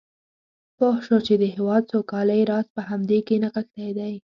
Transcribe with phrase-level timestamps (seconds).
[0.77, 4.13] پوه شو چې د هېواد سوکالۍ راز په همدې کې نغښتی دی.